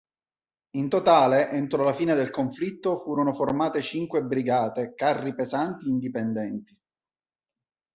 In 0.77 0.89
totale, 0.89 1.51
entro 1.51 1.83
la 1.83 1.93
fine 1.93 2.15
del 2.15 2.31
conflitto 2.31 2.97
furono 2.97 3.33
formate 3.35 3.83
cinque 3.83 4.23
brigate 4.23 4.95
carri 4.95 5.35
pesanti 5.35 5.89
indipendenti. 5.89 6.75